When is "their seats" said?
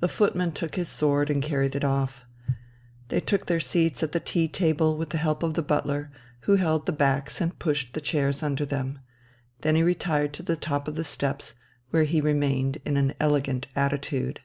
3.44-4.02